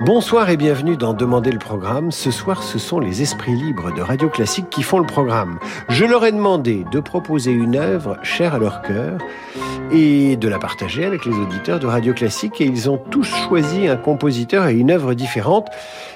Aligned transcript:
Bonsoir 0.00 0.48
et 0.48 0.56
bienvenue 0.56 0.96
dans 0.96 1.12
Demander 1.12 1.50
le 1.50 1.58
programme. 1.58 2.12
Ce 2.12 2.30
soir, 2.30 2.62
ce 2.62 2.78
sont 2.78 3.00
les 3.00 3.20
esprits 3.20 3.56
libres 3.56 3.92
de 3.92 4.00
Radio 4.00 4.28
Classique 4.28 4.70
qui 4.70 4.84
font 4.84 5.00
le 5.00 5.06
programme. 5.06 5.58
Je 5.88 6.04
leur 6.04 6.24
ai 6.24 6.30
demandé 6.30 6.84
de 6.92 7.00
proposer 7.00 7.50
une 7.50 7.74
œuvre 7.74 8.16
chère 8.22 8.54
à 8.54 8.58
leur 8.60 8.80
cœur 8.82 9.18
et 9.90 10.36
de 10.36 10.48
la 10.48 10.58
partager 10.58 11.04
avec 11.04 11.24
les 11.24 11.34
auditeurs 11.34 11.80
de 11.80 11.86
Radio 11.86 12.14
Classique 12.14 12.60
et 12.60 12.66
ils 12.66 12.88
ont 12.88 12.98
tous 12.98 13.28
choisi 13.48 13.88
un 13.88 13.96
compositeur 13.96 14.68
et 14.68 14.74
une 14.74 14.92
œuvre 14.92 15.14
différente. 15.14 15.66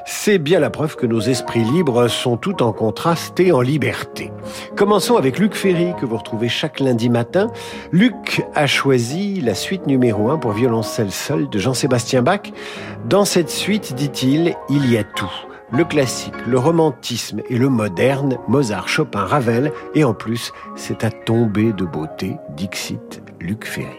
C'est 0.05 0.39
bien 0.39 0.61
la 0.61 0.71
preuve 0.71 0.95
que 0.95 1.07
nos 1.07 1.21
esprits 1.21 1.65
libres 1.65 2.09
sont 2.09 2.37
tout 2.37 2.63
en 2.63 2.73
contraste 2.73 3.41
et 3.41 3.51
en 3.51 3.61
liberté. 3.61 4.31
Commençons 4.77 5.17
avec 5.17 5.39
Luc 5.39 5.55
Ferry 5.55 5.93
que 6.01 6.07
vous 6.07 6.17
retrouvez 6.17 6.49
chaque 6.49 6.81
lundi 6.81 7.09
matin. 7.09 7.49
Luc 7.93 8.45
a 8.55 8.67
choisi 8.67 9.41
la 9.41 9.55
suite 9.55 9.87
numéro 9.87 10.31
1 10.31 10.39
pour 10.39 10.53
violoncelle 10.53 11.11
seul 11.11 11.49
de 11.49 11.59
Jean-Sébastien 11.59 12.23
Bach. 12.23 12.53
Dans 13.09 13.25
cette 13.25 13.51
suite, 13.51 13.72
dit-il, 13.79 14.55
il 14.69 14.91
y 14.91 14.99
a 14.99 15.05
tout. 15.05 15.33
Le 15.73 15.85
classique, 15.85 16.35
le 16.47 16.59
romantisme 16.59 17.41
et 17.49 17.57
le 17.57 17.69
moderne, 17.69 18.37
Mozart, 18.47 18.89
Chopin, 18.89 19.25
Ravel, 19.25 19.73
et 19.95 20.05
en 20.05 20.13
plus, 20.13 20.53
c'est 20.77 21.05
à 21.05 21.11
tomber 21.11 21.73
de 21.73 21.85
beauté, 21.85 22.37
Dixit, 22.57 23.23
Luc 23.41 23.65
Ferry. 23.65 23.99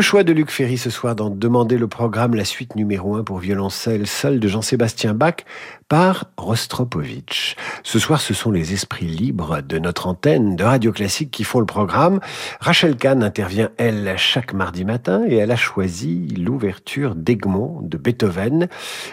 Le 0.00 0.02
choix 0.02 0.24
de 0.24 0.32
Luc 0.32 0.50
Ferry 0.50 0.78
ce 0.78 0.88
soir 0.88 1.14
d'en 1.14 1.28
demander 1.28 1.76
le 1.76 1.86
programme 1.86 2.34
la 2.34 2.46
suite 2.46 2.74
numéro 2.74 3.16
1 3.16 3.22
pour 3.22 3.36
violoncelle 3.36 4.06
seul 4.06 4.40
de 4.40 4.48
Jean-Sébastien 4.48 5.12
Bach 5.12 5.44
par 5.90 6.30
Rostropovitch. 6.38 7.54
Ce 7.90 7.98
soir, 7.98 8.20
ce 8.20 8.34
sont 8.34 8.52
les 8.52 8.72
esprits 8.72 9.08
libres 9.08 9.62
de 9.62 9.80
notre 9.80 10.06
antenne 10.06 10.54
de 10.54 10.62
Radio 10.62 10.92
Classique 10.92 11.32
qui 11.32 11.42
font 11.42 11.58
le 11.58 11.66
programme. 11.66 12.20
Rachel 12.60 12.94
Kahn 12.94 13.24
intervient, 13.24 13.70
elle, 13.78 14.14
chaque 14.16 14.52
mardi 14.52 14.84
matin 14.84 15.24
et 15.26 15.34
elle 15.34 15.50
a 15.50 15.56
choisi 15.56 16.28
l'ouverture 16.38 17.16
d'Egmont 17.16 17.80
de 17.82 17.98
Beethoven. 17.98 18.68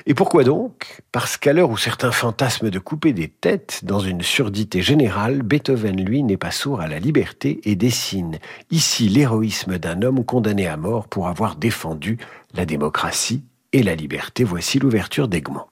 Et 0.05 0.13
pourquoi 0.13 0.43
donc? 0.43 1.01
Parce 1.11 1.37
qu'à 1.37 1.53
l'heure 1.53 1.71
où 1.71 1.77
certains 1.77 2.11
fantasment 2.11 2.69
de 2.69 2.77
couper 2.77 3.13
des 3.13 3.29
têtes 3.29 3.79
dans 3.81 3.99
une 3.99 4.21
surdité 4.21 4.83
générale, 4.83 5.41
Beethoven, 5.41 5.99
lui, 5.99 6.21
n'est 6.21 6.37
pas 6.37 6.51
sourd 6.51 6.79
à 6.79 6.87
la 6.87 6.99
liberté 6.99 7.59
et 7.63 7.75
dessine 7.75 8.37
ici 8.69 9.09
l'héroïsme 9.09 9.79
d'un 9.79 10.03
homme 10.03 10.23
condamné 10.23 10.67
à 10.67 10.77
mort 10.77 11.07
pour 11.07 11.29
avoir 11.29 11.55
défendu 11.55 12.19
la 12.53 12.67
démocratie 12.67 13.43
et 13.73 13.81
la 13.81 13.95
liberté. 13.95 14.43
Voici 14.43 14.77
l'ouverture 14.77 15.27
d'Egmont. 15.27 15.65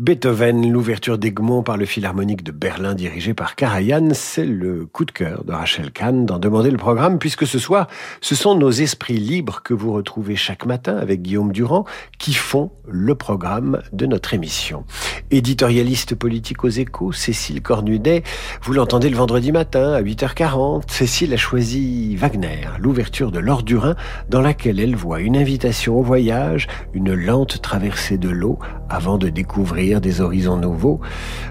Beethoven, 0.00 0.72
l'ouverture 0.72 1.18
d'Egmont 1.18 1.62
par 1.62 1.76
le 1.76 1.84
Philharmonique 1.84 2.42
de 2.42 2.52
Berlin 2.52 2.94
dirigé 2.94 3.34
par 3.34 3.54
Karajan, 3.54 4.14
c'est 4.14 4.46
le 4.46 4.86
coup 4.86 5.04
de 5.04 5.10
cœur 5.10 5.44
de 5.44 5.52
Rachel 5.52 5.90
Kahn 5.92 6.24
d'en 6.24 6.38
demander 6.38 6.70
le 6.70 6.78
programme 6.78 7.18
puisque 7.18 7.46
ce 7.46 7.58
soir, 7.58 7.86
ce 8.22 8.34
sont 8.34 8.54
nos 8.54 8.70
esprits 8.70 9.18
libres 9.18 9.60
que 9.62 9.74
vous 9.74 9.92
retrouvez 9.92 10.36
chaque 10.36 10.64
matin 10.64 10.96
avec 10.96 11.20
Guillaume 11.20 11.52
Durand 11.52 11.84
qui 12.18 12.32
font 12.32 12.70
le 12.88 13.14
programme 13.14 13.82
de 13.92 14.06
notre 14.06 14.32
émission. 14.32 14.84
Éditorialiste 15.30 16.14
politique 16.14 16.64
aux 16.64 16.70
échos, 16.70 17.12
Cécile 17.12 17.60
Cornudet, 17.60 18.22
vous 18.62 18.72
l'entendez 18.72 19.10
le 19.10 19.18
vendredi 19.18 19.52
matin 19.52 19.92
à 19.92 20.00
8h40. 20.00 20.84
Cécile 20.90 21.34
a 21.34 21.36
choisi 21.36 22.16
Wagner, 22.16 22.68
l'ouverture 22.78 23.30
de 23.30 23.38
l'Or 23.38 23.62
du 23.62 23.76
Rhin 23.76 23.96
dans 24.30 24.40
laquelle 24.40 24.80
elle 24.80 24.96
voit 24.96 25.20
une 25.20 25.36
invitation 25.36 25.98
au 25.98 26.02
voyage, 26.02 26.68
une 26.94 27.12
lente 27.12 27.60
traversée 27.60 28.16
de 28.16 28.30
l'eau 28.30 28.58
avant 28.88 29.18
de 29.18 29.28
découvrir 29.28 29.89
des 29.98 30.20
horizons 30.20 30.56
nouveaux, 30.56 31.00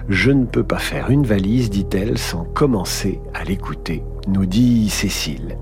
je 0.08 0.30
ne 0.30 0.46
peux 0.46 0.64
pas 0.64 0.78
faire 0.78 1.10
une 1.10 1.26
valise, 1.26 1.68
dit-elle, 1.68 2.16
sans 2.16 2.44
commencer 2.44 3.20
à 3.34 3.44
l'écouter, 3.44 4.02
nous 4.26 4.46
dit 4.46 4.88
Cécile. 4.88 5.58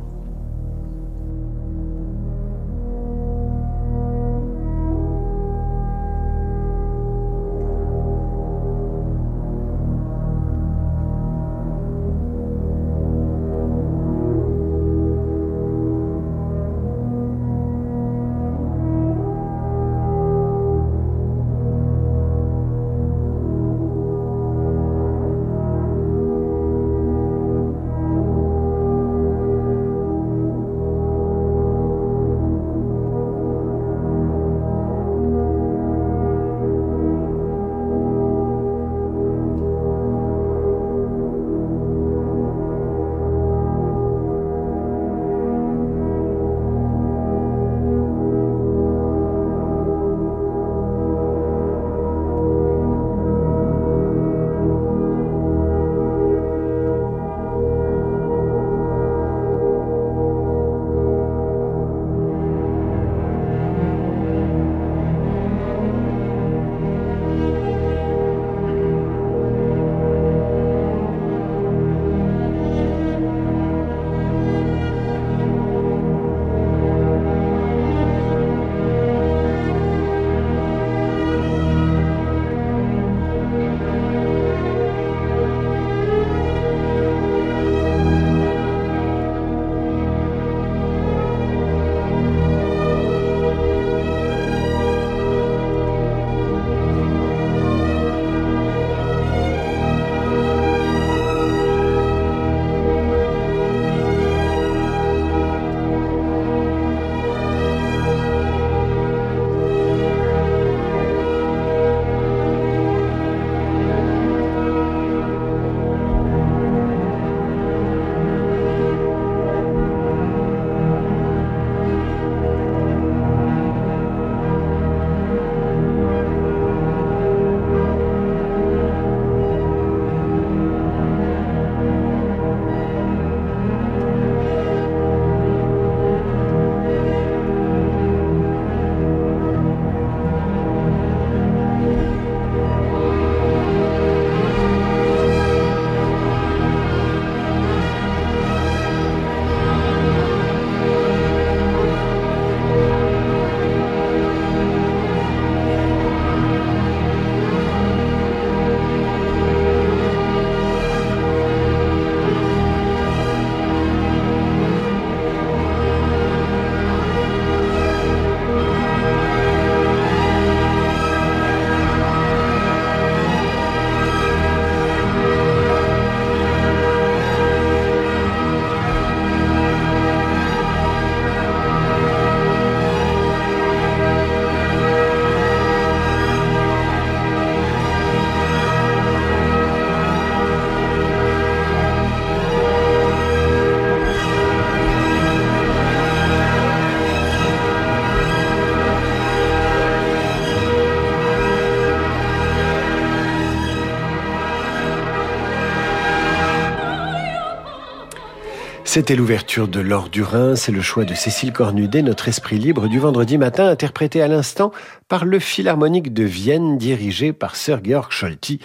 C'était 208.91 209.17
l'ouverture 209.17 209.69
de 209.69 209.81
l'Or 209.81 210.09
du 210.09 210.23
Rhin, 210.23 210.57
c'est 210.57 210.73
le 210.73 210.81
choix 210.81 211.05
de 211.05 211.13
Cécile 211.13 211.53
Cornudet, 211.53 212.01
notre 212.01 212.27
esprit 212.27 212.59
libre 212.59 212.89
du 212.89 212.99
vendredi 212.99 213.37
matin, 213.37 213.69
interprété 213.69 214.23
à 214.23 214.29
l'instant 214.29 214.73
par 215.09 215.27
le 215.27 215.39
Philharmonique 215.39 216.15
de 216.15 216.25
Vienne, 216.25 216.79
dirigé 216.79 217.35
par 217.35 217.55
Sir 217.55 217.81
Georg 217.85 218.11
Scholti. 218.11 218.61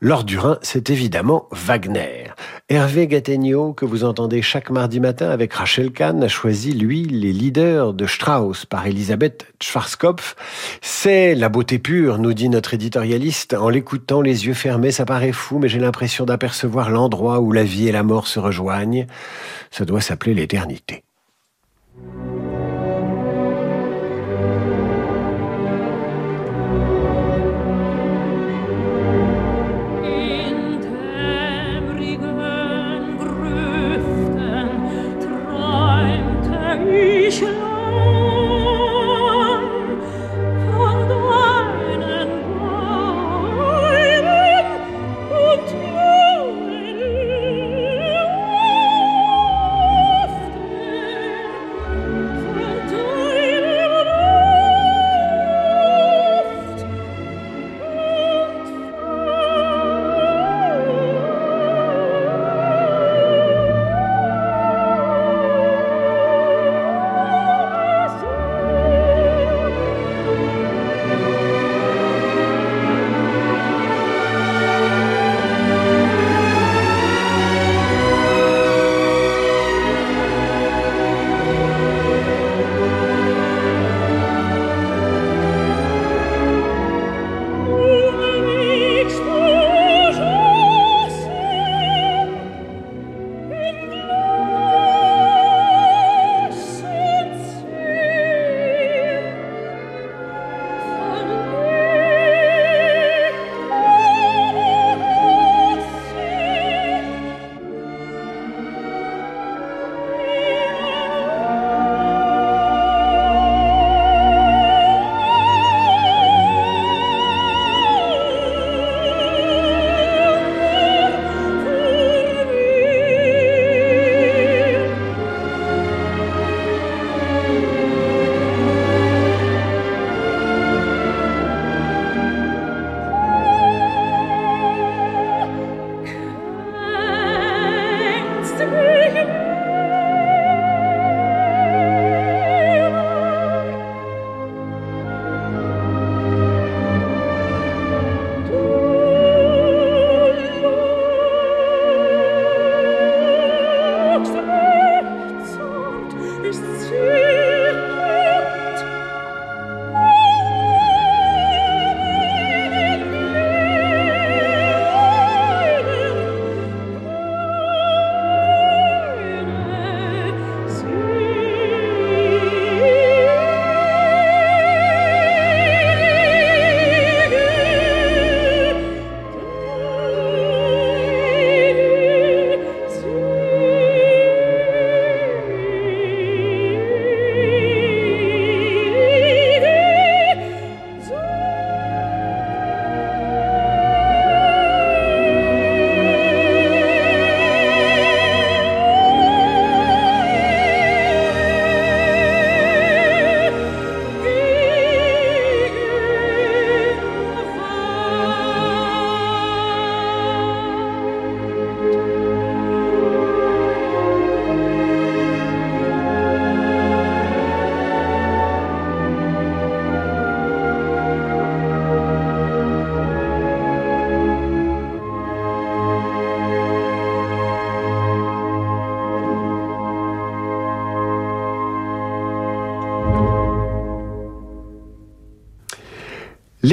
L'Or 0.00 0.24
du 0.24 0.38
Rhin, 0.38 0.58
c'est 0.62 0.88
évidemment 0.88 1.46
Wagner. 1.50 2.25
Hervé 2.68 3.06
Gattegno, 3.06 3.74
que 3.74 3.84
vous 3.84 4.02
entendez 4.02 4.42
chaque 4.42 4.70
mardi 4.70 4.98
matin 4.98 5.30
avec 5.30 5.52
Rachel 5.52 5.92
Kahn, 5.92 6.24
a 6.24 6.26
choisi, 6.26 6.72
lui, 6.72 7.04
les 7.04 7.32
leaders 7.32 7.94
de 7.94 8.08
Strauss 8.08 8.66
par 8.66 8.84
Elisabeth 8.88 9.46
Schwarzkopf. 9.62 10.34
C'est 10.80 11.36
la 11.36 11.48
beauté 11.48 11.78
pure, 11.78 12.18
nous 12.18 12.32
dit 12.32 12.48
notre 12.48 12.74
éditorialiste. 12.74 13.54
En 13.54 13.68
l'écoutant, 13.68 14.20
les 14.20 14.46
yeux 14.46 14.54
fermés, 14.54 14.90
ça 14.90 15.04
paraît 15.04 15.30
fou, 15.30 15.60
mais 15.60 15.68
j'ai 15.68 15.78
l'impression 15.78 16.24
d'apercevoir 16.24 16.90
l'endroit 16.90 17.38
où 17.38 17.52
la 17.52 17.62
vie 17.62 17.86
et 17.86 17.92
la 17.92 18.02
mort 18.02 18.26
se 18.26 18.40
rejoignent. 18.40 19.06
Ça 19.70 19.84
doit 19.84 20.00
s'appeler 20.00 20.34
l'éternité. 20.34 21.04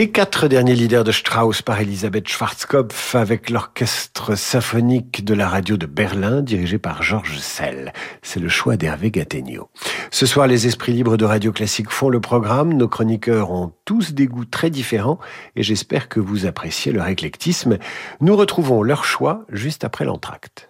Les 0.04 0.10
quatre 0.10 0.50
derniers 0.50 0.76
leaders 0.76 1.06
de 1.06 1.14
Strauss 1.14 1.62
par 1.62 1.80
Elisabeth 1.80 2.28
Schwarzkopf 2.28 3.16
avec 3.16 3.50
l'orchestre 3.50 4.36
symphonique 4.36 5.24
de 5.24 5.34
la 5.34 5.48
radio 5.48 5.78
de 5.78 5.86
Berlin 5.86 6.42
dirigé 6.42 6.78
par 6.78 7.02
Georges 7.02 7.38
Sell. 7.38 7.94
C'est 8.22 8.42
le 8.42 8.50
choix 8.50 8.76
d'Hervé 8.76 9.12
Gattegno. 9.12 9.70
Ce 10.12 10.26
soir, 10.26 10.46
les 10.46 10.68
esprits 10.68 10.92
libres 10.92 11.16
de 11.16 11.24
Radio 11.24 11.54
Classique 11.54 11.90
font 11.90 12.10
le 12.10 12.20
programme. 12.20 12.74
Nos 12.74 12.90
chroniqueurs 12.90 13.52
ont 13.52 13.72
tous 13.86 14.12
des 14.12 14.28
goûts 14.28 14.44
très 14.44 14.70
différents 14.70 15.20
et 15.56 15.64
j'espère 15.64 16.10
que 16.10 16.20
vous 16.20 16.46
appréciez 16.46 16.92
leur 16.92 17.08
éclectisme. 17.08 17.78
Nous 18.20 18.36
retrouvons 18.36 18.84
leur 18.84 19.06
choix 19.06 19.46
juste 19.54 19.86
après 19.86 20.04
l'entracte. 20.04 20.70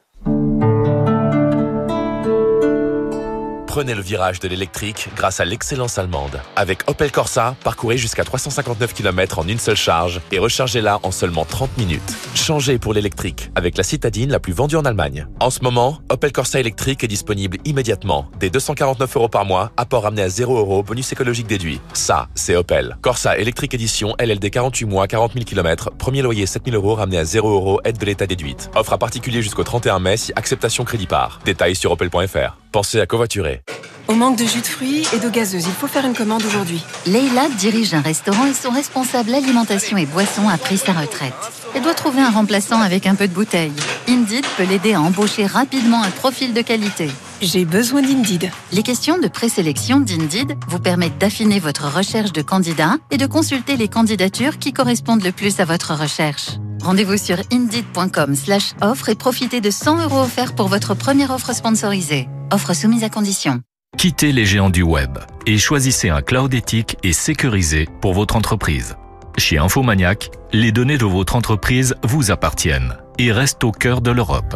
Prenez 3.73 3.95
le 3.95 4.03
virage 4.03 4.39
de 4.39 4.47
l'électrique 4.47 5.09
grâce 5.15 5.39
à 5.39 5.45
l'excellence 5.45 5.97
allemande. 5.97 6.39
Avec 6.55 6.87
Opel 6.87 7.11
Corsa, 7.11 7.55
parcourez 7.63 7.97
jusqu'à 7.97 8.23
359 8.23 8.93
km 8.93 9.39
en 9.39 9.47
une 9.47 9.57
seule 9.57 9.75
charge 9.75 10.21
et 10.31 10.37
rechargez-la 10.37 10.99
en 11.01 11.09
seulement 11.09 11.43
30 11.43 11.75
minutes. 11.79 12.13
Changez 12.35 12.77
pour 12.77 12.93
l'électrique 12.93 13.49
avec 13.55 13.75
la 13.75 13.83
citadine 13.83 14.29
la 14.29 14.39
plus 14.39 14.53
vendue 14.53 14.75
en 14.75 14.85
Allemagne. 14.85 15.25
En 15.39 15.49
ce 15.49 15.61
moment, 15.61 15.97
Opel 16.09 16.31
Corsa 16.31 16.59
électrique 16.59 17.03
est 17.03 17.07
disponible 17.07 17.57
immédiatement. 17.65 18.27
Dès 18.39 18.51
249 18.51 19.15
euros 19.15 19.27
par 19.27 19.43
mois, 19.43 19.71
apport 19.75 20.03
ramené 20.03 20.21
à 20.21 20.29
0 20.29 20.55
euros, 20.55 20.83
bonus 20.83 21.11
écologique 21.11 21.47
déduit. 21.47 21.81
Ça, 21.93 22.27
c'est 22.35 22.55
Opel. 22.55 22.95
Corsa 23.01 23.39
électrique 23.39 23.73
édition, 23.73 24.13
LLD 24.19 24.51
48 24.51 24.85
mois, 24.85 25.07
40 25.07 25.33
000 25.33 25.45
km. 25.45 25.89
Premier 25.97 26.21
loyer 26.21 26.45
7000 26.45 26.75
euros, 26.75 26.93
ramené 26.93 27.17
à 27.17 27.25
0 27.25 27.49
euros, 27.49 27.81
aide 27.85 27.97
de 27.97 28.05
l'État 28.05 28.27
déduite. 28.27 28.69
Offre 28.75 28.93
à 28.93 28.99
particulier 28.99 29.41
jusqu'au 29.41 29.63
31 29.63 29.97
mai 29.97 30.17
si 30.17 30.31
acceptation 30.35 30.83
crédit 30.83 31.07
par. 31.07 31.39
Détails 31.43 31.75
sur 31.75 31.91
opel.fr. 31.91 32.55
Pensez 32.71 32.99
à 32.99 33.07
covoiturer. 33.07 33.62
Au 34.07 34.15
manque 34.15 34.37
de 34.37 34.45
jus 34.45 34.61
de 34.61 34.67
fruits 34.67 35.05
et 35.13 35.19
de 35.19 35.29
gazeuse, 35.29 35.65
il 35.65 35.71
faut 35.71 35.87
faire 35.87 36.05
une 36.05 36.13
commande 36.13 36.43
aujourd'hui. 36.43 36.83
Leïla 37.07 37.47
dirige 37.57 37.93
un 37.93 38.01
restaurant 38.01 38.45
et 38.45 38.53
son 38.53 38.69
responsable 38.69 39.33
alimentation 39.33 39.97
et 39.97 40.05
boisson 40.05 40.49
a 40.49 40.57
pris 40.57 40.77
sa 40.77 40.91
retraite. 40.91 41.33
Elle 41.73 41.81
doit 41.81 41.93
trouver 41.93 42.21
un 42.21 42.29
remplaçant 42.29 42.81
avec 42.81 43.07
un 43.07 43.15
peu 43.15 43.27
de 43.27 43.33
bouteille. 43.33 43.73
Indeed 44.07 44.45
peut 44.57 44.65
l'aider 44.65 44.93
à 44.93 45.01
embaucher 45.01 45.45
rapidement 45.45 46.03
un 46.03 46.11
profil 46.11 46.53
de 46.53 46.61
qualité. 46.61 47.09
J'ai 47.41 47.65
besoin 47.65 48.01
d'Indeed. 48.01 48.51
Les 48.71 48.83
questions 48.83 49.17
de 49.17 49.27
présélection 49.27 49.99
d'Indeed 49.99 50.57
vous 50.67 50.79
permettent 50.79 51.17
d'affiner 51.17 51.59
votre 51.59 51.87
recherche 51.87 52.33
de 52.33 52.41
candidats 52.41 52.97
et 53.09 53.17
de 53.17 53.25
consulter 53.25 53.77
les 53.77 53.87
candidatures 53.87 54.59
qui 54.59 54.73
correspondent 54.73 55.23
le 55.23 55.31
plus 55.31 55.59
à 55.59 55.65
votre 55.65 55.95
recherche. 55.95 56.51
Rendez-vous 56.83 57.17
sur 57.17 57.37
indeed.com 57.51 58.35
slash 58.35 58.73
offre 58.81 59.09
et 59.09 59.15
profitez 59.15 59.61
de 59.61 59.71
100 59.71 60.03
euros 60.03 60.19
offerts 60.19 60.53
pour 60.53 60.67
votre 60.67 60.93
première 60.93 61.31
offre 61.31 61.55
sponsorisée. 61.55 62.27
Offre 62.53 62.75
soumise 62.75 63.03
à 63.03 63.09
condition. 63.09 63.61
Quittez 63.97 64.31
les 64.31 64.45
géants 64.45 64.69
du 64.69 64.83
web 64.83 65.17
et 65.47 65.57
choisissez 65.57 66.09
un 66.09 66.21
cloud 66.21 66.53
éthique 66.53 66.97
et 67.01 67.11
sécurisé 67.11 67.87
pour 67.99 68.13
votre 68.13 68.35
entreprise. 68.35 68.95
Chez 69.39 69.57
Infomaniac, 69.57 70.29
les 70.51 70.71
données 70.71 70.99
de 70.99 71.05
votre 71.05 71.35
entreprise 71.35 71.95
vous 72.03 72.29
appartiennent 72.29 72.95
et 73.17 73.31
restent 73.31 73.63
au 73.63 73.71
cœur 73.71 74.01
de 74.01 74.11
l'Europe. 74.11 74.55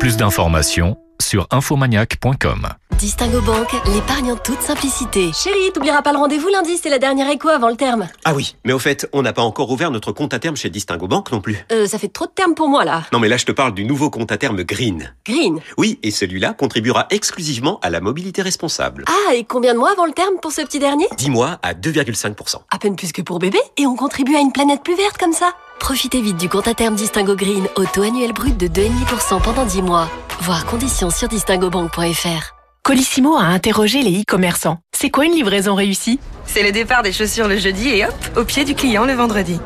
Plus 0.00 0.16
d'informations 0.16 0.96
sur 1.20 1.46
infomaniac.com. 1.50 2.68
Distingo 2.98 3.40
Banque, 3.40 3.72
l'épargne 3.86 4.32
en 4.32 4.36
toute 4.36 4.60
simplicité. 4.60 5.30
Chérie, 5.32 5.72
t'oublieras 5.72 6.02
pas 6.02 6.12
le 6.12 6.18
rendez-vous 6.18 6.48
lundi, 6.48 6.76
c'est 6.76 6.90
la 6.90 6.98
dernière 6.98 7.30
écho 7.30 7.48
avant 7.48 7.70
le 7.70 7.76
terme. 7.76 8.08
Ah 8.26 8.34
oui, 8.34 8.56
mais 8.66 8.74
au 8.74 8.78
fait, 8.78 9.08
on 9.14 9.22
n'a 9.22 9.32
pas 9.32 9.40
encore 9.40 9.70
ouvert 9.70 9.90
notre 9.90 10.12
compte 10.12 10.34
à 10.34 10.38
terme 10.38 10.56
chez 10.56 10.68
Distingo 10.68 11.08
Banque 11.08 11.32
non 11.32 11.40
plus. 11.40 11.64
Euh, 11.72 11.86
ça 11.86 11.98
fait 11.98 12.08
trop 12.08 12.26
de 12.26 12.30
termes 12.32 12.54
pour 12.54 12.68
moi 12.68 12.84
là. 12.84 13.04
Non 13.12 13.18
mais 13.18 13.28
là 13.28 13.38
je 13.38 13.46
te 13.46 13.52
parle 13.52 13.72
du 13.72 13.84
nouveau 13.84 14.10
compte 14.10 14.32
à 14.32 14.36
terme 14.36 14.62
Green. 14.64 15.14
Green 15.24 15.60
Oui, 15.78 15.98
et 16.02 16.10
celui-là 16.10 16.52
contribuera 16.52 17.06
exclusivement 17.08 17.78
à 17.80 17.88
la 17.88 18.00
mobilité 18.00 18.42
responsable. 18.42 19.04
Ah, 19.08 19.34
et 19.34 19.44
combien 19.44 19.72
de 19.72 19.78
mois 19.78 19.92
avant 19.92 20.04
le 20.06 20.12
terme 20.12 20.34
pour 20.42 20.52
ce 20.52 20.60
petit 20.60 20.78
dernier? 20.78 21.06
10 21.16 21.30
mois 21.30 21.58
à 21.62 21.72
2,5%. 21.72 22.56
À 22.70 22.78
peine 22.78 22.96
plus 22.96 23.12
que 23.12 23.22
pour 23.22 23.38
bébé, 23.38 23.58
et 23.78 23.86
on 23.86 23.96
contribue 23.96 24.36
à 24.36 24.40
une 24.40 24.52
planète 24.52 24.82
plus 24.82 24.96
verte 24.96 25.16
comme 25.16 25.32
ça. 25.32 25.54
Profitez 25.80 26.20
vite 26.20 26.36
du 26.36 26.48
compte 26.48 26.68
à 26.68 26.74
terme 26.74 26.94
Distingo 26.94 27.34
Green, 27.34 27.66
au 27.74 27.84
taux 27.84 28.02
annuel 28.02 28.32
brut 28.32 28.56
de 28.56 28.68
2,5% 28.68 29.42
pendant 29.42 29.64
10 29.64 29.82
mois. 29.82 30.08
Voir 30.42 30.64
conditions 30.66 31.10
sur 31.10 31.26
distingobank.fr. 31.26 32.54
Colissimo 32.84 33.36
a 33.36 33.42
interrogé 33.42 34.02
les 34.02 34.20
e-commerçants. 34.20 34.78
C'est 34.96 35.10
quoi 35.10 35.24
une 35.24 35.32
livraison 35.32 35.74
réussie? 35.74 36.20
C'est 36.44 36.62
le 36.62 36.70
départ 36.70 37.02
des 37.02 37.12
chaussures 37.12 37.48
le 37.48 37.58
jeudi 37.58 37.88
et 37.88 38.04
hop, 38.04 38.14
au 38.36 38.44
pied 38.44 38.64
du 38.64 38.74
client 38.74 39.04
le 39.04 39.14
vendredi. 39.14 39.58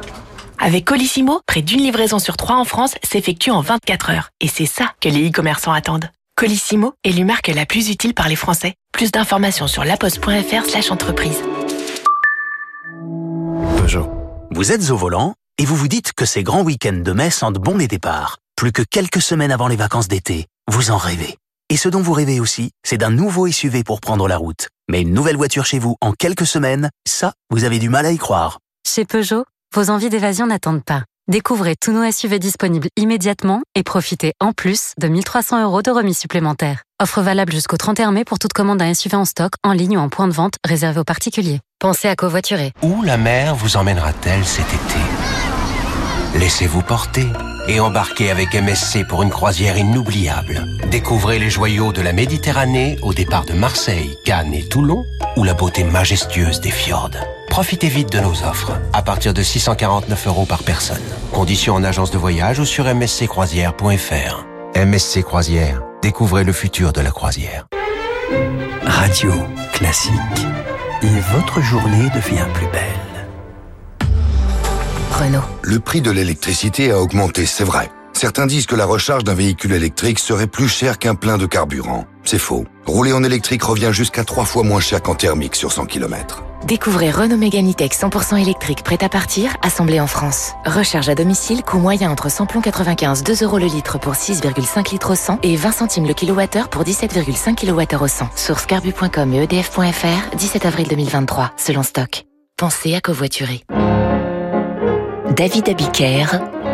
Avec 0.58 0.84
Colissimo, 0.86 1.40
près 1.46 1.62
d'une 1.62 1.80
livraison 1.80 2.18
sur 2.18 2.36
trois 2.36 2.56
en 2.56 2.64
France 2.64 2.94
s'effectue 3.02 3.50
en 3.50 3.60
24 3.60 4.10
heures. 4.10 4.30
Et 4.40 4.48
c'est 4.48 4.66
ça 4.66 4.92
que 5.00 5.08
les 5.08 5.28
e-commerçants 5.28 5.72
attendent. 5.72 6.08
Colissimo 6.36 6.94
est 7.04 7.10
l'marque 7.10 7.48
la 7.48 7.66
plus 7.66 7.90
utile 7.90 8.14
par 8.14 8.28
les 8.28 8.36
Français. 8.36 8.74
Plus 8.92 9.10
d'informations 9.10 9.66
sur 9.66 9.84
laposte.fr 9.84 10.64
slash 10.64 10.90
entreprise. 10.90 11.42
Peugeot. 13.76 14.08
Vous 14.50 14.72
êtes 14.72 14.90
au 14.90 14.96
volant 14.96 15.34
et 15.58 15.64
vous 15.64 15.76
vous 15.76 15.88
dites 15.88 16.12
que 16.12 16.24
ces 16.24 16.42
grands 16.42 16.62
week-ends 16.62 16.92
de 16.92 17.12
mai 17.12 17.30
sentent 17.30 17.58
bon 17.58 17.76
les 17.76 17.88
départs. 17.88 18.38
Plus 18.56 18.72
que 18.72 18.82
quelques 18.82 19.22
semaines 19.22 19.52
avant 19.52 19.68
les 19.68 19.76
vacances 19.76 20.08
d'été, 20.08 20.46
vous 20.70 20.90
en 20.90 20.96
rêvez. 20.96 21.36
Et 21.70 21.76
ce 21.76 21.88
dont 21.88 22.00
vous 22.00 22.12
rêvez 22.12 22.40
aussi, 22.40 22.70
c'est 22.84 22.98
d'un 22.98 23.10
nouveau 23.10 23.46
SUV 23.46 23.84
pour 23.84 24.00
prendre 24.00 24.28
la 24.28 24.36
route. 24.36 24.68
Mais 24.88 25.02
une 25.02 25.14
nouvelle 25.14 25.36
voiture 25.36 25.64
chez 25.64 25.78
vous 25.78 25.96
en 26.00 26.12
quelques 26.12 26.46
semaines, 26.46 26.90
ça, 27.06 27.32
vous 27.50 27.64
avez 27.64 27.78
du 27.78 27.88
mal 27.88 28.04
à 28.04 28.12
y 28.12 28.18
croire. 28.18 28.58
Chez 28.86 29.04
Peugeot, 29.04 29.44
vos 29.74 29.90
envies 29.90 30.10
d'évasion 30.10 30.46
n'attendent 30.46 30.84
pas. 30.84 31.04
Découvrez 31.26 31.74
tous 31.80 31.92
nos 31.92 32.10
SUV 32.10 32.38
disponibles 32.38 32.88
immédiatement 32.96 33.62
et 33.74 33.82
profitez 33.82 34.34
en 34.40 34.52
plus 34.52 34.92
de 35.00 35.08
1300 35.08 35.62
euros 35.62 35.80
de 35.80 35.90
remise 35.90 36.18
supplémentaire. 36.18 36.82
Offre 37.00 37.22
valable 37.22 37.52
jusqu'au 37.52 37.78
31 37.78 38.12
mai 38.12 38.24
pour 38.24 38.38
toute 38.38 38.52
commande 38.52 38.78
d'un 38.78 38.92
SUV 38.92 39.16
en 39.16 39.24
stock, 39.24 39.52
en 39.62 39.72
ligne 39.72 39.96
ou 39.96 40.00
en 40.00 40.10
point 40.10 40.28
de 40.28 40.34
vente 40.34 40.56
réservé 40.66 41.00
aux 41.00 41.04
particuliers. 41.04 41.60
Pensez 41.84 42.08
à 42.08 42.16
covoiturer. 42.16 42.72
Où 42.80 43.02
la 43.02 43.18
mer 43.18 43.54
vous 43.56 43.76
emmènera-t-elle 43.76 44.42
cet 44.46 44.64
été? 44.68 46.38
Laissez-vous 46.38 46.80
porter 46.80 47.26
et 47.68 47.78
embarquez 47.78 48.30
avec 48.30 48.54
MSC 48.54 49.06
pour 49.06 49.22
une 49.22 49.28
croisière 49.28 49.76
inoubliable. 49.76 50.64
Découvrez 50.90 51.38
les 51.38 51.50
joyaux 51.50 51.92
de 51.92 52.00
la 52.00 52.14
Méditerranée 52.14 52.96
au 53.02 53.12
départ 53.12 53.44
de 53.44 53.52
Marseille, 53.52 54.16
Cannes 54.24 54.54
et 54.54 54.66
Toulon 54.66 55.04
ou 55.36 55.44
la 55.44 55.52
beauté 55.52 55.84
majestueuse 55.84 56.62
des 56.62 56.70
fjords. 56.70 57.10
Profitez 57.50 57.88
vite 57.88 58.10
de 58.10 58.20
nos 58.20 58.44
offres, 58.44 58.72
à 58.94 59.02
partir 59.02 59.34
de 59.34 59.42
649 59.42 60.26
euros 60.26 60.46
par 60.46 60.62
personne. 60.62 61.04
Conditions 61.34 61.74
en 61.74 61.84
agence 61.84 62.10
de 62.10 62.16
voyage 62.16 62.60
ou 62.60 62.64
sur 62.64 62.86
msccroisière.fr. 62.86 64.46
MSC 64.74 65.22
Croisière, 65.22 65.82
découvrez 66.00 66.44
le 66.44 66.54
futur 66.54 66.94
de 66.94 67.02
la 67.02 67.10
croisière. 67.10 67.66
Radio 68.86 69.34
classique. 69.74 70.46
Et 71.04 71.20
votre 71.36 71.60
journée 71.60 72.08
devient 72.14 72.46
plus 72.54 72.66
belle. 72.68 74.08
Renault. 75.12 75.44
Le 75.62 75.78
prix 75.78 76.00
de 76.00 76.10
l'électricité 76.10 76.92
a 76.92 76.98
augmenté, 76.98 77.44
c'est 77.44 77.62
vrai. 77.62 77.90
Certains 78.14 78.46
disent 78.46 78.66
que 78.66 78.76
la 78.76 78.86
recharge 78.86 79.24
d'un 79.24 79.34
véhicule 79.34 79.72
électrique 79.72 80.20
serait 80.20 80.46
plus 80.46 80.68
cher 80.68 80.98
qu'un 80.98 81.16
plein 81.16 81.36
de 81.36 81.46
carburant. 81.46 82.06
C'est 82.22 82.38
faux. 82.38 82.64
Rouler 82.86 83.12
en 83.12 83.24
électrique 83.24 83.64
revient 83.64 83.90
jusqu'à 83.92 84.24
trois 84.24 84.44
fois 84.44 84.62
moins 84.62 84.80
cher 84.80 85.02
qu'en 85.02 85.14
thermique 85.14 85.56
sur 85.56 85.72
100 85.72 85.86
km. 85.86 86.44
Découvrez 86.64 87.10
Renault 87.10 87.36
Mégane 87.36 87.70
E-Tech 87.70 87.90
100% 87.90 88.40
électrique 88.40 88.84
prêt 88.84 89.02
à 89.02 89.08
partir, 89.08 89.54
assemblé 89.62 90.00
en 90.00 90.06
France. 90.06 90.52
Recharge 90.64 91.08
à 91.08 91.14
domicile, 91.14 91.62
coût 91.62 91.78
moyen 91.78 92.10
entre 92.10 92.30
samplon 92.30 92.60
95, 92.62 93.24
2 93.24 93.42
euros 93.42 93.58
le 93.58 93.66
litre 93.66 93.98
pour 93.98 94.14
6,5 94.14 94.92
litres 94.92 95.10
au 95.12 95.16
100 95.16 95.40
et 95.42 95.56
20 95.56 95.72
centimes 95.72 96.06
le 96.06 96.14
kilowattheure 96.14 96.68
pour 96.68 96.84
17,5 96.84 97.56
kWh 97.56 98.02
au 98.02 98.08
100. 98.08 98.30
Source 98.36 98.64
carbu.com 98.64 99.34
et 99.34 99.42
edf.fr, 99.42 100.36
17 100.36 100.64
avril 100.64 100.88
2023, 100.88 101.52
selon 101.58 101.82
stock. 101.82 102.24
Pensez 102.56 102.94
à 102.94 103.00
covoiturer. 103.00 103.64
David 105.36 105.68
Abiker 105.68 106.26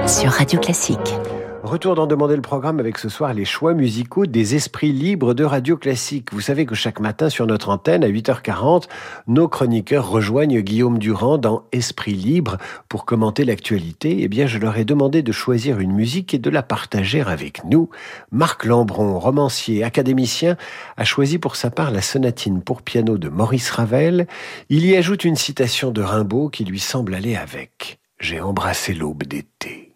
sur 0.06 0.30
Radio 0.32 0.60
Classique. 0.60 1.14
Retour 1.62 1.94
d'en 1.94 2.06
demander 2.06 2.36
le 2.36 2.42
programme 2.42 2.80
avec 2.80 2.96
ce 2.96 3.10
soir 3.10 3.34
les 3.34 3.44
choix 3.44 3.74
musicaux 3.74 4.24
des 4.24 4.54
esprits 4.54 4.92
libres 4.92 5.34
de 5.34 5.44
Radio 5.44 5.76
Classique. 5.76 6.32
Vous 6.32 6.40
savez 6.40 6.64
que 6.64 6.74
chaque 6.74 7.00
matin 7.00 7.28
sur 7.28 7.46
notre 7.46 7.68
antenne 7.68 8.02
à 8.02 8.08
8h40, 8.08 8.84
nos 9.26 9.46
chroniqueurs 9.46 10.08
rejoignent 10.08 10.60
Guillaume 10.60 10.98
Durand 10.98 11.36
dans 11.36 11.64
Esprit 11.70 12.14
libre 12.14 12.56
pour 12.88 13.04
commenter 13.04 13.44
l'actualité. 13.44 14.16
Eh 14.20 14.28
bien, 14.28 14.46
je 14.46 14.58
leur 14.58 14.78
ai 14.78 14.86
demandé 14.86 15.22
de 15.22 15.32
choisir 15.32 15.80
une 15.80 15.92
musique 15.92 16.32
et 16.32 16.38
de 16.38 16.48
la 16.48 16.62
partager 16.62 17.20
avec 17.20 17.62
nous. 17.64 17.90
Marc 18.32 18.64
Lambron, 18.64 19.18
romancier, 19.18 19.84
académicien, 19.84 20.56
a 20.96 21.04
choisi 21.04 21.38
pour 21.38 21.56
sa 21.56 21.70
part 21.70 21.90
la 21.90 22.00
sonatine 22.00 22.62
pour 22.62 22.80
piano 22.80 23.18
de 23.18 23.28
Maurice 23.28 23.70
Ravel. 23.70 24.26
Il 24.70 24.86
y 24.86 24.96
ajoute 24.96 25.24
une 25.24 25.36
citation 25.36 25.90
de 25.90 26.00
Rimbaud 26.00 26.48
qui 26.48 26.64
lui 26.64 26.80
semble 26.80 27.14
aller 27.14 27.36
avec. 27.36 28.00
J'ai 28.18 28.40
embrassé 28.40 28.94
l'aube 28.94 29.24
d'été. 29.24 29.90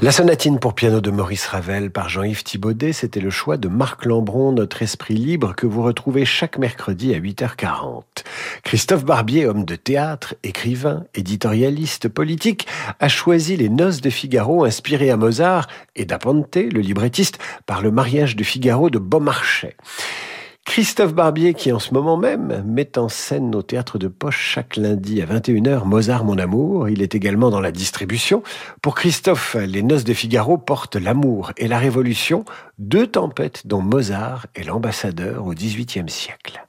La 0.00 0.12
sonatine 0.12 0.60
pour 0.60 0.74
piano 0.74 1.00
de 1.00 1.10
Maurice 1.10 1.48
Ravel 1.48 1.90
par 1.90 2.08
Jean-Yves 2.08 2.44
Thibaudet, 2.44 2.92
c'était 2.92 3.18
le 3.18 3.30
choix 3.30 3.56
de 3.56 3.66
Marc 3.66 4.04
Lambron, 4.04 4.52
notre 4.52 4.82
esprit 4.82 5.16
libre, 5.16 5.56
que 5.56 5.66
vous 5.66 5.82
retrouvez 5.82 6.24
chaque 6.24 6.56
mercredi 6.56 7.16
à 7.16 7.18
8h40. 7.18 8.04
Christophe 8.62 9.04
Barbier, 9.04 9.46
homme 9.46 9.64
de 9.64 9.74
théâtre, 9.74 10.36
écrivain, 10.44 11.04
éditorialiste, 11.16 12.08
politique, 12.08 12.68
a 13.00 13.08
choisi 13.08 13.56
les 13.56 13.68
Noces 13.68 14.00
de 14.00 14.10
Figaro 14.10 14.64
inspirées 14.64 15.10
à 15.10 15.16
Mozart 15.16 15.66
et 15.96 16.04
d'Apante, 16.04 16.54
le 16.54 16.80
librettiste, 16.80 17.40
par 17.66 17.82
le 17.82 17.90
mariage 17.90 18.36
de 18.36 18.44
Figaro 18.44 18.90
de 18.90 19.00
Beaumarchais. 19.00 19.76
Christophe 20.68 21.14
Barbier 21.14 21.54
qui 21.54 21.72
en 21.72 21.78
ce 21.78 21.94
moment 21.94 22.18
même 22.18 22.62
met 22.66 22.98
en 22.98 23.08
scène 23.08 23.54
au 23.54 23.62
théâtre 23.62 23.98
de 23.98 24.06
Poche 24.06 24.38
chaque 24.38 24.76
lundi 24.76 25.22
à 25.22 25.24
21h 25.24 25.86
Mozart 25.86 26.26
mon 26.26 26.36
amour. 26.36 26.90
Il 26.90 27.00
est 27.00 27.14
également 27.14 27.48
dans 27.48 27.62
la 27.62 27.72
distribution. 27.72 28.42
Pour 28.82 28.94
Christophe, 28.94 29.54
les 29.54 29.82
noces 29.82 30.04
de 30.04 30.12
Figaro 30.12 30.58
portent 30.58 30.96
l'amour 30.96 31.52
et 31.56 31.68
la 31.68 31.78
révolution, 31.78 32.44
deux 32.78 33.06
tempêtes 33.06 33.66
dont 33.66 33.80
Mozart 33.80 34.46
est 34.54 34.64
l'ambassadeur 34.64 35.46
au 35.46 35.54
XVIIIe 35.54 36.10
siècle. 36.10 36.62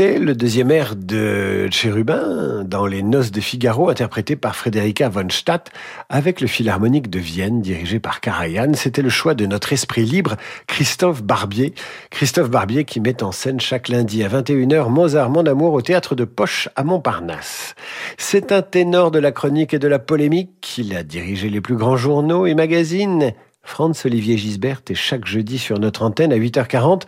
Et 0.00 0.18
le 0.20 0.36
deuxième 0.36 0.70
air 0.70 0.94
de 0.94 1.68
Chérubin 1.72 2.62
dans 2.64 2.86
Les 2.86 3.02
Noces 3.02 3.32
de 3.32 3.40
Figaro, 3.40 3.88
interprété 3.88 4.36
par 4.36 4.54
Frédérica 4.54 5.08
von 5.08 5.28
Stadt 5.28 5.72
avec 6.08 6.40
le 6.40 6.46
Philharmonique 6.46 7.10
de 7.10 7.18
Vienne, 7.18 7.62
dirigé 7.62 7.98
par 7.98 8.20
Karajan. 8.20 8.74
C'était 8.74 9.02
le 9.02 9.08
choix 9.08 9.34
de 9.34 9.44
notre 9.46 9.72
esprit 9.72 10.04
libre, 10.04 10.36
Christophe 10.68 11.24
Barbier. 11.24 11.74
Christophe 12.10 12.48
Barbier 12.48 12.84
qui 12.84 13.00
met 13.00 13.24
en 13.24 13.32
scène 13.32 13.58
chaque 13.58 13.88
lundi 13.88 14.22
à 14.22 14.28
21h 14.28 14.88
Mozart, 14.88 15.30
mon 15.30 15.46
amour 15.46 15.72
au 15.72 15.82
théâtre 15.82 16.14
de 16.14 16.24
Poche 16.24 16.68
à 16.76 16.84
Montparnasse. 16.84 17.74
C'est 18.18 18.52
un 18.52 18.62
ténor 18.62 19.10
de 19.10 19.18
la 19.18 19.32
chronique 19.32 19.74
et 19.74 19.80
de 19.80 19.88
la 19.88 19.98
polémique. 19.98 20.76
Il 20.78 20.94
a 20.94 21.02
dirigé 21.02 21.48
les 21.48 21.60
plus 21.60 21.76
grands 21.76 21.96
journaux 21.96 22.46
et 22.46 22.54
magazines. 22.54 23.32
Franz 23.68 24.06
Olivier 24.06 24.38
Gisbert 24.38 24.80
est 24.88 24.94
chaque 24.94 25.26
jeudi 25.26 25.58
sur 25.58 25.78
notre 25.78 26.02
antenne 26.02 26.32
à 26.32 26.36
8h40. 26.36 27.02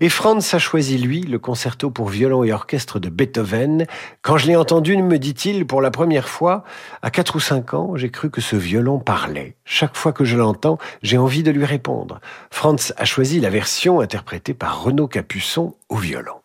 Et 0.00 0.08
Franz 0.08 0.54
a 0.54 0.58
choisi, 0.58 0.98
lui, 0.98 1.22
le 1.22 1.38
concerto 1.38 1.90
pour 1.90 2.08
violon 2.08 2.42
et 2.42 2.52
orchestre 2.52 2.98
de 2.98 3.08
Beethoven. 3.08 3.86
Quand 4.20 4.36
je 4.36 4.48
l'ai 4.48 4.56
entendu, 4.56 4.96
me 4.96 5.18
dit-il, 5.18 5.66
pour 5.66 5.80
la 5.80 5.92
première 5.92 6.28
fois, 6.28 6.64
à 7.00 7.10
4 7.12 7.36
ou 7.36 7.40
5 7.40 7.74
ans, 7.74 7.92
j'ai 7.94 8.10
cru 8.10 8.28
que 8.28 8.40
ce 8.40 8.56
violon 8.56 8.98
parlait. 8.98 9.54
Chaque 9.64 9.96
fois 9.96 10.12
que 10.12 10.24
je 10.24 10.36
l'entends, 10.36 10.78
j'ai 11.02 11.16
envie 11.16 11.44
de 11.44 11.52
lui 11.52 11.64
répondre. 11.64 12.20
Franz 12.50 12.92
a 12.96 13.04
choisi 13.04 13.38
la 13.38 13.48
version 13.48 14.00
interprétée 14.00 14.52
par 14.52 14.82
Renaud 14.82 15.06
Capuçon 15.06 15.76
au 15.88 15.96
violon. 15.96 16.40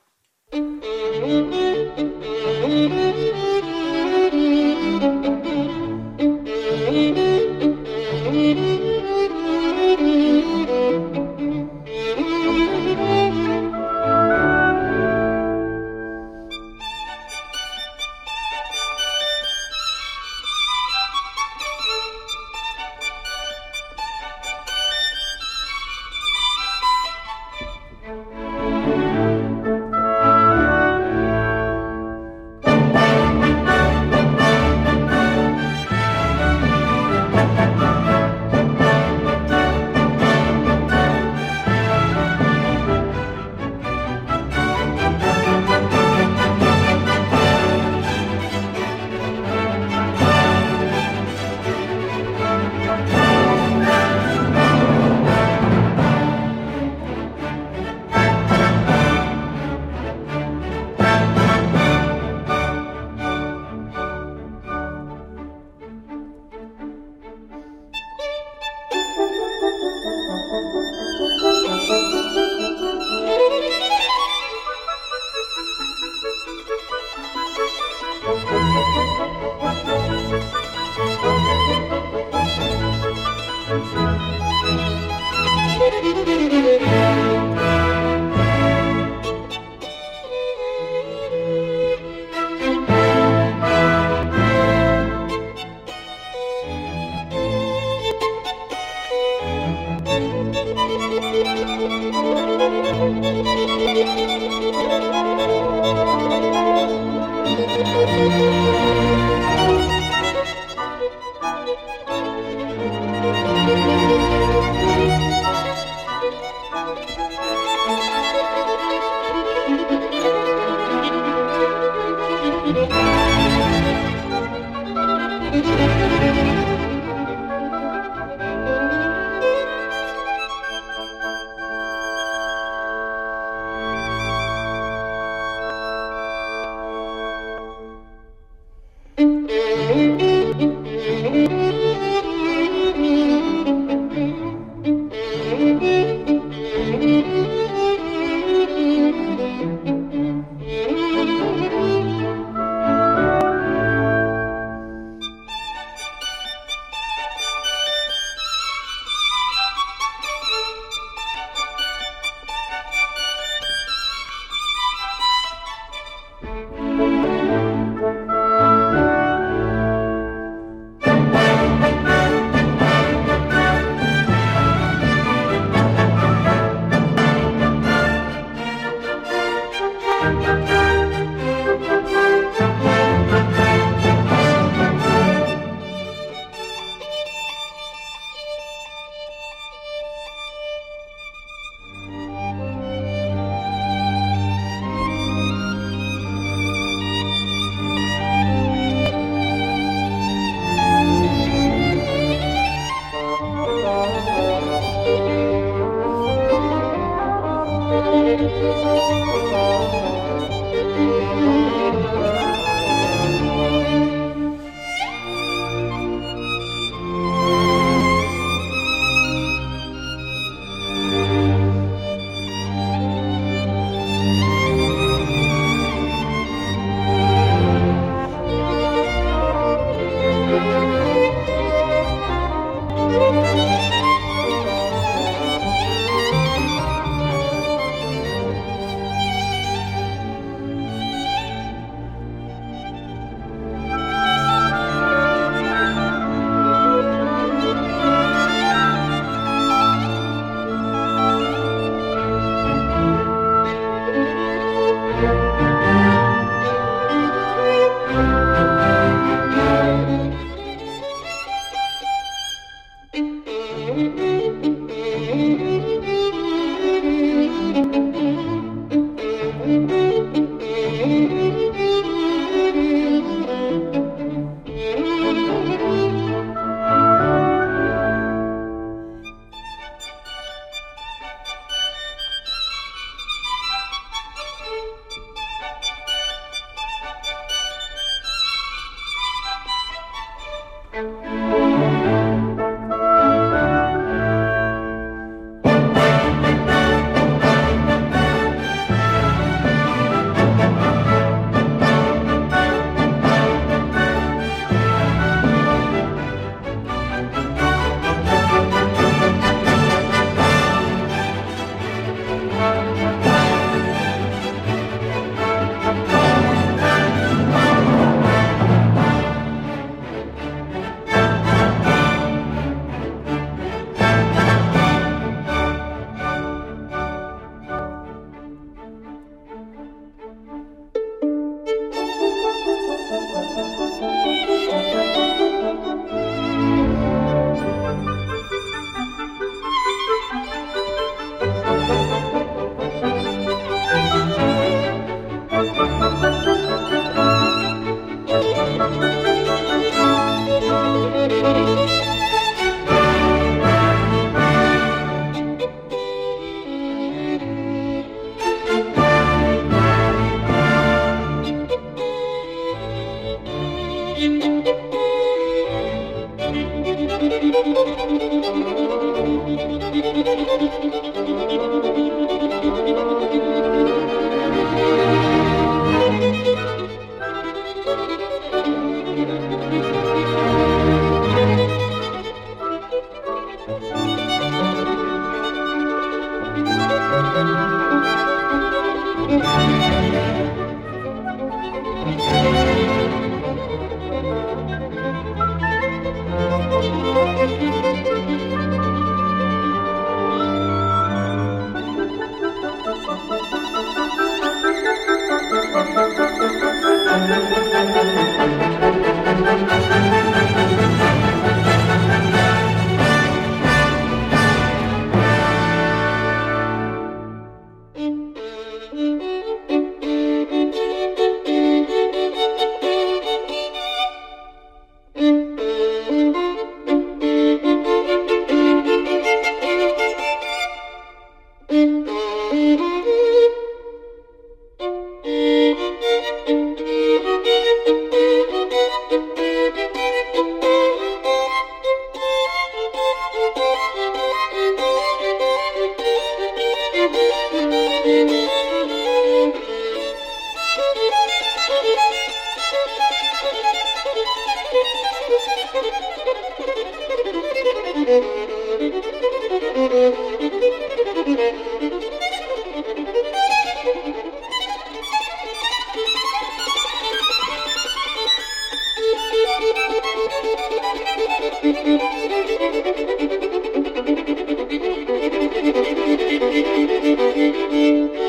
Música 477.16 478.25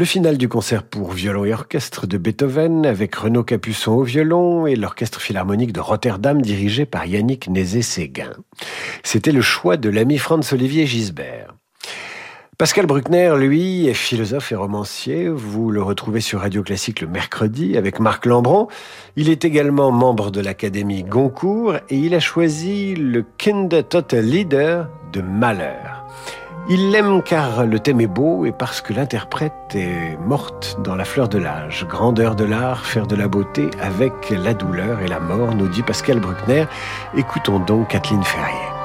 Le 0.00 0.06
final 0.06 0.38
du 0.38 0.48
concert 0.48 0.82
pour 0.82 1.12
violon 1.12 1.44
et 1.44 1.52
orchestre 1.52 2.06
de 2.06 2.16
Beethoven 2.16 2.86
avec 2.86 3.14
Renaud 3.14 3.44
Capuçon 3.44 3.92
au 3.92 4.02
violon 4.02 4.66
et 4.66 4.74
l'orchestre 4.74 5.20
philharmonique 5.20 5.74
de 5.74 5.80
Rotterdam 5.80 6.40
dirigé 6.40 6.86
par 6.86 7.04
Yannick 7.04 7.48
Nézet-Séguin. 7.48 8.32
C'était 9.02 9.30
le 9.30 9.42
choix 9.42 9.76
de 9.76 9.90
l'ami 9.90 10.16
Franz-Olivier 10.16 10.86
Gisbert. 10.86 11.54
Pascal 12.56 12.86
Bruckner, 12.86 13.34
lui, 13.36 13.88
est 13.88 13.92
philosophe 13.92 14.52
et 14.52 14.54
romancier. 14.54 15.28
Vous 15.28 15.70
le 15.70 15.82
retrouvez 15.82 16.22
sur 16.22 16.40
Radio 16.40 16.62
Classique 16.62 17.02
le 17.02 17.06
mercredi 17.06 17.76
avec 17.76 18.00
Marc 18.00 18.24
Lambron. 18.24 18.68
Il 19.16 19.28
est 19.28 19.44
également 19.44 19.90
membre 19.90 20.30
de 20.30 20.40
l'Académie 20.40 21.02
Goncourt 21.02 21.74
et 21.90 21.98
il 21.98 22.14
a 22.14 22.20
choisi 22.20 22.94
le 22.94 23.22
Kinder 23.36 23.86
Total 23.86 24.24
Leader 24.24 24.88
de 25.12 25.20
Malheur. 25.20 25.99
Il 26.72 26.92
l'aime 26.92 27.20
car 27.20 27.66
le 27.66 27.80
thème 27.80 28.00
est 28.00 28.06
beau 28.06 28.44
et 28.44 28.52
parce 28.52 28.80
que 28.80 28.92
l'interprète 28.92 29.74
est 29.74 30.16
morte 30.24 30.78
dans 30.84 30.94
la 30.94 31.04
fleur 31.04 31.28
de 31.28 31.36
l'âge. 31.36 31.84
Grandeur 31.88 32.36
de 32.36 32.44
l'art, 32.44 32.86
faire 32.86 33.08
de 33.08 33.16
la 33.16 33.26
beauté 33.26 33.70
avec 33.80 34.30
la 34.30 34.54
douleur 34.54 35.00
et 35.00 35.08
la 35.08 35.18
mort, 35.18 35.56
nous 35.56 35.66
dit 35.66 35.82
Pascal 35.82 36.20
Bruckner. 36.20 36.66
Écoutons 37.16 37.58
donc 37.58 37.88
Kathleen 37.88 38.22
Ferrier. 38.22 38.79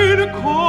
made 0.00 0.20
a 0.20 0.32
call. 0.40 0.59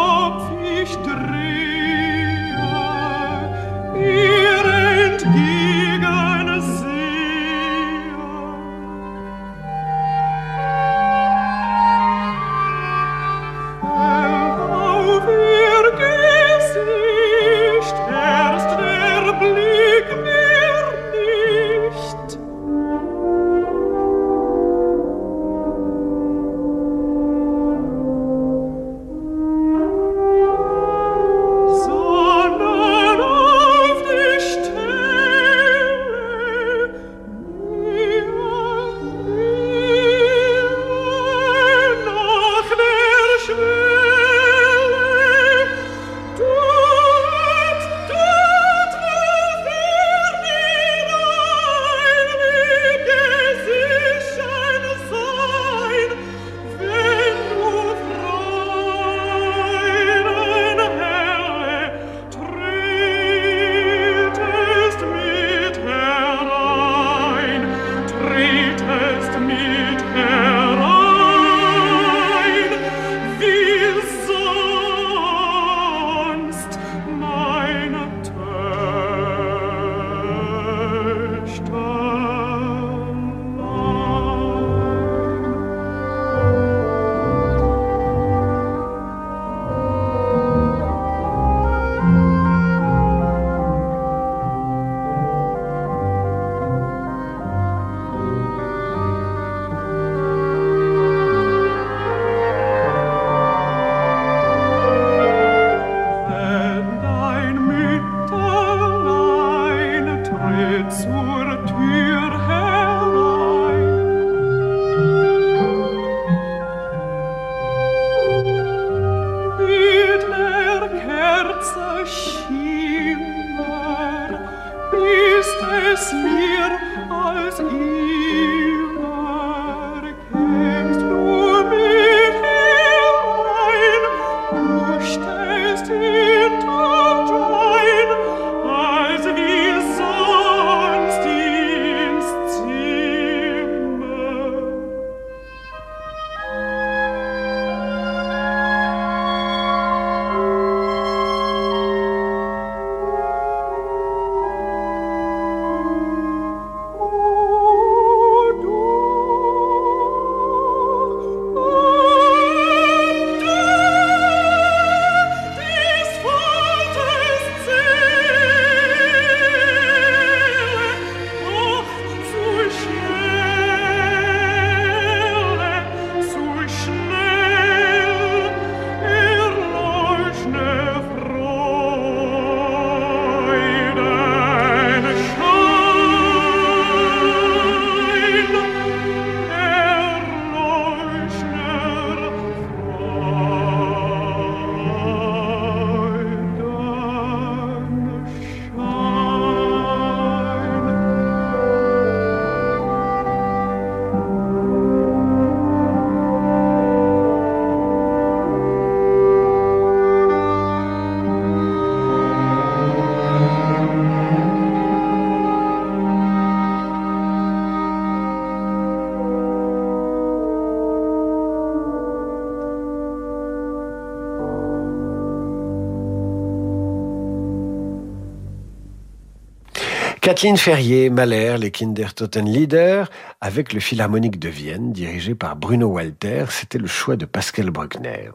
Kathleen 230.41 230.57
Ferrier, 230.57 231.11
Mahler, 231.11 231.57
les 231.59 231.69
Kindertotenlieder, 231.69 233.03
avec 233.41 233.73
le 233.73 233.79
Philharmonique 233.79 234.39
de 234.39 234.49
Vienne, 234.49 234.91
dirigé 234.91 235.35
par 235.35 235.55
Bruno 235.55 235.85
Walter. 235.85 236.45
C'était 236.49 236.79
le 236.79 236.87
choix 236.87 237.15
de 237.15 237.25
Pascal 237.25 237.69
Bruckner. 237.69 238.31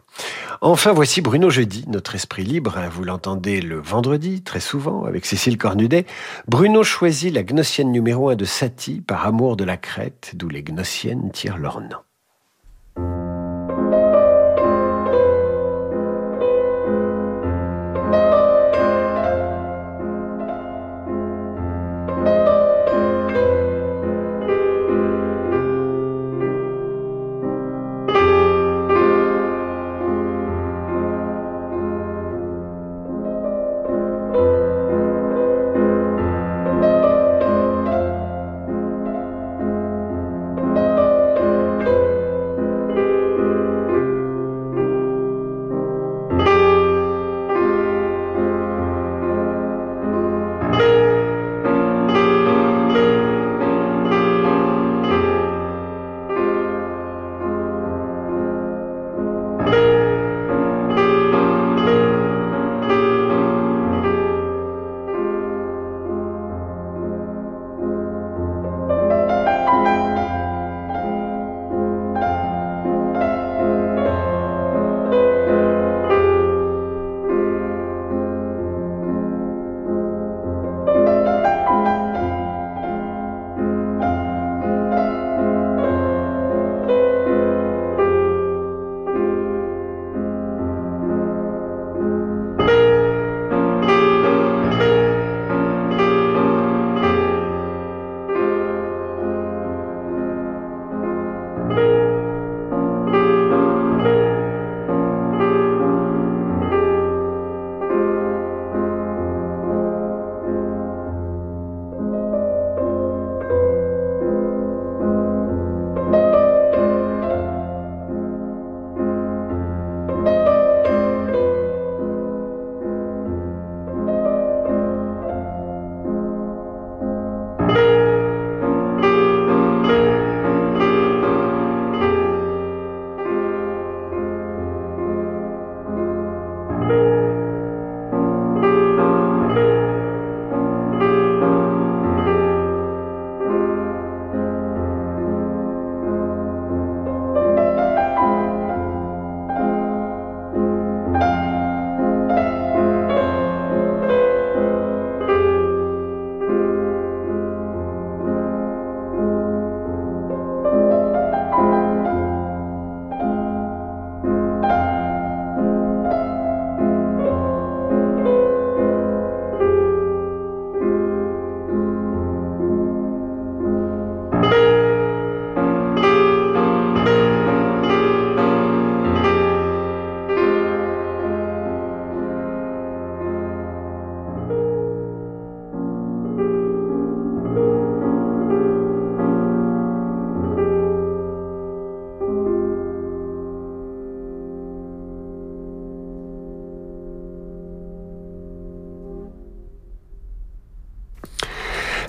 Enfin, 0.60 0.92
voici 0.92 1.20
Bruno 1.20 1.50
Jeudi, 1.50 1.84
notre 1.88 2.14
esprit 2.14 2.44
libre. 2.44 2.78
Hein. 2.78 2.88
Vous 2.92 3.02
l'entendez 3.02 3.60
le 3.60 3.80
vendredi, 3.80 4.42
très 4.42 4.60
souvent, 4.60 5.04
avec 5.04 5.26
Cécile 5.26 5.58
Cornudet. 5.58 6.06
Bruno 6.46 6.84
choisit 6.84 7.34
la 7.34 7.42
gnossienne 7.42 7.90
numéro 7.90 8.28
1 8.28 8.36
de 8.36 8.44
Satie, 8.44 9.00
par 9.00 9.26
amour 9.26 9.56
de 9.56 9.64
la 9.64 9.76
Crète, 9.76 10.30
d'où 10.34 10.48
les 10.48 10.62
gnossiennes 10.62 11.32
tirent 11.32 11.58
leur 11.58 11.80
nom. 11.80 11.98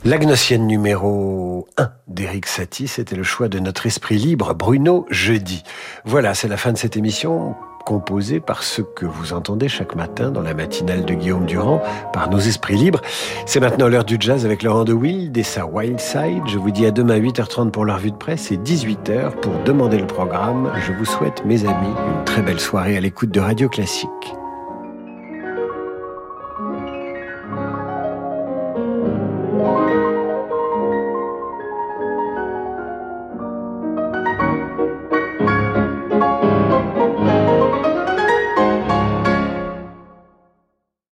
L'Agnosienne 0.08 0.68
numéro 0.68 1.68
1 1.76 1.90
d'Éric 2.08 2.46
Satie, 2.46 2.88
c'était 2.88 3.18
le 3.18 3.24
choix 3.24 3.50
de 3.50 3.60
notre 3.60 3.88
esprit 3.88 4.16
libre, 4.16 4.54
Bruno 4.54 5.06
Jeudi. 5.10 5.64
Voilà, 6.06 6.34
c'est 6.34 6.48
la 6.48 6.56
fin 6.56 6.72
de 6.72 6.78
cette 6.78 6.96
émission 6.96 7.56
composée 7.86 8.40
par 8.40 8.64
ce 8.64 8.82
que 8.82 9.06
vous 9.06 9.34
entendez 9.34 9.68
chaque 9.68 9.98
matin 9.98 10.32
dans 10.32 10.42
la 10.42 10.54
matinale 10.54 11.04
de 11.04 11.14
Guillaume 11.14 11.46
Durand, 11.46 11.82
par 12.14 12.30
nos 12.30 12.40
esprits 12.40 12.78
libres. 12.78 13.02
C'est 13.46 13.60
maintenant 13.60 13.90
l'heure 13.90 14.06
du 14.06 14.16
jazz 14.18 14.46
avec 14.46 14.64
Laurent 14.64 14.86
de 14.86 14.94
Wild 14.94 15.38
et 15.38 15.44
sa 15.44 15.66
Wild 15.66 16.00
Side. 16.00 16.44
Je 16.48 16.58
vous 16.58 16.72
dis 16.72 16.86
à 16.86 16.92
demain 16.92 17.20
8h30 17.20 17.72
pour 17.72 17.84
leur 17.84 17.98
vue 17.98 18.12
de 18.12 18.16
presse 18.16 18.50
et 18.50 18.56
18h 18.56 19.32
pour 19.42 19.62
demander 19.66 19.98
le 19.98 20.08
programme. 20.08 20.72
Je 20.88 20.94
vous 20.94 21.04
souhaite, 21.04 21.44
mes 21.44 21.66
amis, 21.66 21.94
une 22.18 22.24
très 22.24 22.42
belle 22.42 22.62
soirée 22.62 22.96
à 22.96 23.02
l'écoute 23.02 23.32
de 23.32 23.42
Radio 23.42 23.68
Classique. 23.68 24.08